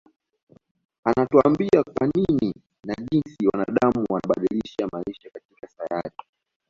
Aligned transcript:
Anatuambia 1.05 1.83
kwa 1.83 2.09
nini 2.15 2.53
na 2.85 2.95
jinsi 3.11 3.47
wanadam 3.53 4.05
wamebadilisha 4.09 4.87
maisha 4.91 5.29
katika 5.33 5.67
sayari 5.67 6.15